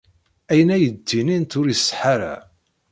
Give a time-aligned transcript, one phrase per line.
[0.51, 2.33] Ayen ay d-ttinint ur iṣeḥḥa ara.